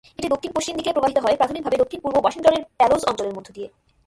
এটি 0.19 0.27
দক্ষিণ-পশ্চিম 0.33 0.73
দিকে 0.79 0.93
প্রবাহিত 0.95 1.17
হয়, 1.23 1.37
প্রাথমিকভাবে 1.39 1.81
দক্ষিণ-পূর্ব 1.81 2.15
ওয়াশিংটনের 2.21 2.63
প্যালোজ 2.79 3.01
অঞ্চলের 3.09 3.35
মধ্য 3.37 3.47
দিয়ে। 3.57 3.67